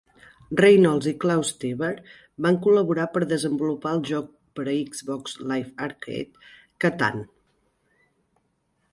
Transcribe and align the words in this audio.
Reynolds 0.59 1.07
i 1.09 1.11
Klaus 1.23 1.49
Teber 1.63 1.89
van 2.45 2.55
col·laborar 2.67 3.03
per 3.17 3.21
a 3.25 3.27
desenvolupar 3.33 3.91
el 3.97 4.01
joc 4.11 4.31
per 4.59 4.65
a 4.65 4.73
Xbox 4.95 5.35
LIVE 5.51 5.69
Arcade 5.89 6.41
"Catan". 6.87 7.21